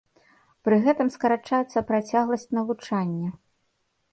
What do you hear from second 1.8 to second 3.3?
працягласць навучання.